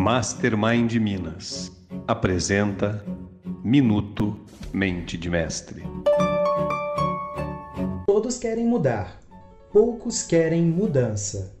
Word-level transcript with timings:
Mastermind 0.00 0.94
Minas 0.94 1.70
apresenta 2.08 3.04
Minuto 3.62 4.34
Mente 4.72 5.18
de 5.18 5.28
Mestre. 5.28 5.82
Todos 8.06 8.38
querem 8.38 8.64
mudar, 8.64 9.20
poucos 9.70 10.22
querem 10.22 10.62
mudança. 10.62 11.54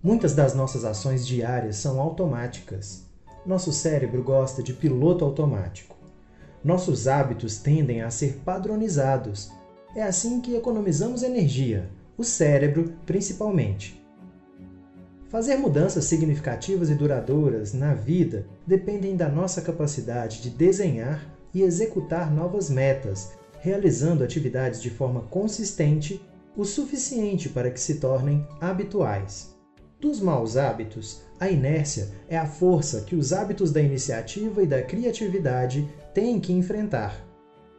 Muitas 0.00 0.36
das 0.36 0.54
nossas 0.54 0.84
ações 0.84 1.26
diárias 1.26 1.74
são 1.74 2.00
automáticas. 2.00 3.10
Nosso 3.44 3.72
cérebro 3.72 4.22
gosta 4.22 4.62
de 4.62 4.72
piloto 4.72 5.24
automático. 5.24 5.96
Nossos 6.62 7.08
hábitos 7.08 7.58
tendem 7.58 8.02
a 8.02 8.10
ser 8.10 8.40
padronizados. 8.44 9.50
É 9.96 10.04
assim 10.04 10.40
que 10.40 10.54
economizamos 10.54 11.24
energia, 11.24 11.90
o 12.16 12.22
cérebro 12.22 12.94
principalmente. 13.04 14.03
Fazer 15.34 15.56
mudanças 15.56 16.04
significativas 16.04 16.88
e 16.90 16.94
duradouras 16.94 17.72
na 17.74 17.92
vida 17.92 18.46
dependem 18.64 19.16
da 19.16 19.28
nossa 19.28 19.60
capacidade 19.60 20.40
de 20.40 20.48
desenhar 20.48 21.28
e 21.52 21.62
executar 21.62 22.32
novas 22.32 22.70
metas, 22.70 23.32
realizando 23.58 24.22
atividades 24.22 24.80
de 24.80 24.90
forma 24.90 25.22
consistente 25.22 26.24
o 26.56 26.64
suficiente 26.64 27.48
para 27.48 27.68
que 27.68 27.80
se 27.80 27.96
tornem 27.96 28.46
habituais. 28.60 29.56
Dos 30.00 30.20
maus 30.20 30.56
hábitos, 30.56 31.22
a 31.40 31.50
inércia 31.50 32.12
é 32.28 32.38
a 32.38 32.46
força 32.46 33.00
que 33.00 33.16
os 33.16 33.32
hábitos 33.32 33.72
da 33.72 33.80
iniciativa 33.80 34.62
e 34.62 34.68
da 34.68 34.82
criatividade 34.82 35.92
têm 36.14 36.38
que 36.38 36.52
enfrentar. 36.52 37.26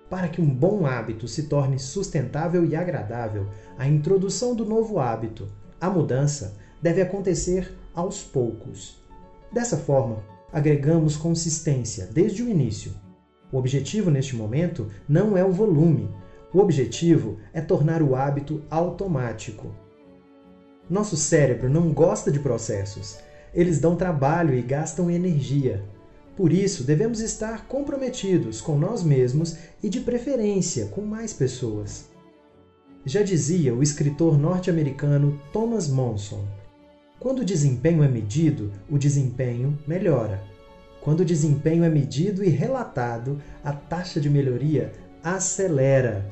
Para 0.09 0.27
que 0.27 0.41
um 0.41 0.53
bom 0.53 0.85
hábito 0.85 1.25
se 1.25 1.43
torne 1.43 1.79
sustentável 1.79 2.65
e 2.65 2.75
agradável, 2.75 3.47
a 3.77 3.87
introdução 3.87 4.53
do 4.53 4.65
novo 4.65 4.99
hábito, 4.99 5.47
a 5.79 5.89
mudança, 5.89 6.64
deve 6.85 7.01
acontecer 7.01 7.75
aos 7.95 8.21
poucos. 8.21 9.03
Dessa 9.51 9.75
forma, 9.75 10.23
agregamos 10.53 11.17
consistência 11.17 12.05
desde 12.05 12.43
o 12.43 12.47
início. 12.47 12.93
O 13.51 13.57
objetivo 13.57 14.11
neste 14.11 14.35
momento 14.35 14.91
não 15.09 15.35
é 15.35 15.43
o 15.43 15.51
volume, 15.51 16.07
o 16.53 16.59
objetivo 16.59 17.39
é 17.51 17.59
tornar 17.59 18.03
o 18.03 18.15
hábito 18.15 18.61
automático. 18.69 19.73
Nosso 20.87 21.17
cérebro 21.17 21.71
não 21.71 21.91
gosta 21.91 22.31
de 22.31 22.39
processos. 22.39 23.17
Eles 23.51 23.79
dão 23.79 23.95
trabalho 23.95 24.53
e 24.53 24.61
gastam 24.61 25.09
energia. 25.09 25.83
Por 26.37 26.53
isso, 26.53 26.83
devemos 26.83 27.19
estar 27.19 27.65
comprometidos 27.67 28.61
com 28.61 28.77
nós 28.77 29.01
mesmos 29.01 29.57
e, 29.81 29.89
de 29.89 30.01
preferência, 30.01 30.85
com 30.85 31.01
mais 31.01 31.33
pessoas. 31.33 32.11
Já 33.03 33.23
dizia 33.23 33.73
o 33.73 33.81
escritor 33.81 34.37
norte-americano 34.37 35.41
Thomas 35.51 35.87
Monson: 35.87 36.45
quando 37.25 37.39
o 37.39 37.43
desempenho 37.43 38.03
é 38.03 38.07
medido, 38.07 38.71
o 38.87 38.99
desempenho 38.99 39.75
melhora. 39.87 40.43
Quando 41.01 41.21
o 41.21 41.25
desempenho 41.25 41.83
é 41.83 41.89
medido 41.89 42.43
e 42.43 42.49
relatado, 42.49 43.41
a 43.63 43.73
taxa 43.73 44.21
de 44.21 44.29
melhoria 44.29 44.91
acelera. 45.23 46.31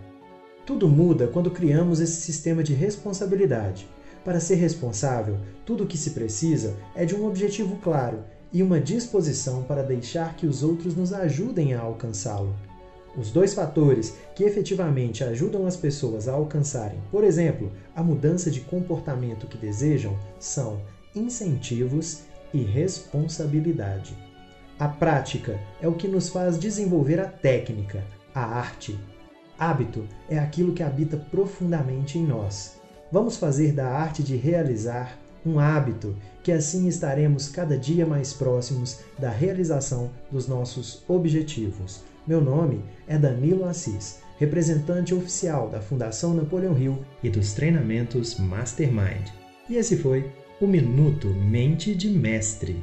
Tudo 0.68 0.88
muda 0.88 1.26
quando 1.26 1.50
criamos 1.50 2.00
esse 2.00 2.22
sistema 2.22 2.62
de 2.62 2.76
responsabilidade. 2.76 3.90
Para 4.24 4.40
ser 4.40 4.54
responsável, 4.58 5.40
tudo 5.66 5.84
o 5.84 5.88
que 5.88 5.98
se 5.98 6.12
precisa 6.12 6.76
é 6.94 7.06
de 7.06 7.16
um 7.16 7.26
objetivo 7.26 7.78
claro 7.78 8.24
e 8.52 8.62
uma 8.62 8.80
disposição 8.80 9.64
para 9.64 9.82
deixar 9.82 10.36
que 10.36 10.46
os 10.46 10.62
outros 10.62 10.96
nos 10.96 11.12
ajudem 11.12 11.74
a 11.74 11.80
alcançá-lo. 11.80 12.56
Os 13.16 13.32
dois 13.32 13.54
fatores 13.54 14.16
que 14.36 14.44
efetivamente 14.44 15.24
ajudam 15.24 15.68
as 15.68 15.78
pessoas 15.78 16.28
a 16.28 16.34
alcançarem, 16.34 17.00
por 17.12 17.24
exemplo, 17.24 17.72
a 17.96 18.02
mudança 18.02 18.50
de 18.50 18.62
comportamento 18.62 19.46
que 19.46 19.58
desejam, 19.58 20.18
são 20.40 20.82
incentivos 21.16 22.22
e 22.52 22.64
responsabilidade. 22.64 24.18
A 24.80 24.88
prática 24.88 25.60
é 25.80 25.88
o 25.88 25.94
que 25.94 26.08
nos 26.08 26.30
faz 26.30 26.58
desenvolver 26.58 27.20
a 27.20 27.26
técnica, 27.26 28.04
a 28.34 28.42
arte. 28.42 29.00
Hábito 29.60 30.08
é 30.28 30.40
aquilo 30.40 30.74
que 30.74 30.82
habita 30.82 31.16
profundamente 31.16 32.18
em 32.18 32.26
nós. 32.26 32.82
Vamos 33.12 33.38
fazer 33.38 33.74
da 33.74 33.88
arte 33.88 34.24
de 34.24 34.36
realizar 34.36 35.20
um 35.46 35.60
hábito, 35.60 36.16
que 36.42 36.52
assim 36.52 36.88
estaremos 36.88 37.48
cada 37.48 37.78
dia 37.78 38.06
mais 38.06 38.34
próximos 38.34 39.00
da 39.20 39.30
realização 39.30 40.10
dos 40.32 40.48
nossos 40.48 41.04
objetivos. 41.08 42.02
Meu 42.26 42.40
nome 42.40 42.82
é 43.06 43.18
Danilo 43.18 43.66
Assis, 43.66 44.22
representante 44.38 45.14
oficial 45.14 45.70
da 45.70 45.82
Fundação 45.82 46.34
Napoleão 46.34 46.78
Hill 46.78 47.04
e 47.22 47.30
dos 47.30 47.52
treinamentos 47.52 48.40
Mastermind. 48.40 49.28
E 49.70 49.76
esse 49.76 49.98
foi 49.98 50.32
o 50.62 50.66
Minuto 50.66 51.28
Mente 51.28 51.94
de 51.94 52.08
Mestre. 52.10 52.82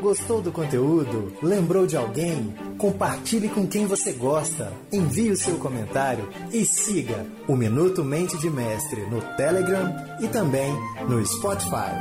Gostou 0.00 0.40
do 0.40 0.50
conteúdo? 0.50 1.34
Lembrou 1.42 1.86
de 1.86 1.94
alguém? 1.94 2.54
Compartilhe 2.78 3.50
com 3.50 3.66
quem 3.66 3.84
você 3.84 4.12
gosta. 4.12 4.72
Envie 4.90 5.30
o 5.30 5.36
seu 5.36 5.58
comentário 5.58 6.26
e 6.50 6.64
siga 6.64 7.26
o 7.46 7.54
Minuto 7.54 8.02
Mente 8.02 8.38
de 8.38 8.48
Mestre 8.48 9.02
no 9.02 9.20
Telegram 9.36 9.94
e 10.18 10.28
também 10.28 10.72
no 11.06 11.22
Spotify. 11.26 11.92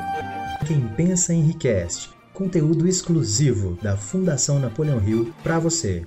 Quem 0.66 0.88
pensa 0.96 1.34
enriquece 1.34 2.17
conteúdo 2.38 2.88
exclusivo 2.88 3.80
da 3.81 3.98
Fundação 3.98 4.59
Napoleão 4.59 5.02
Hill 5.03 5.34
para 5.42 5.58
você. 5.58 6.06